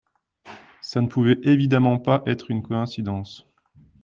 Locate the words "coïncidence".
2.63-3.45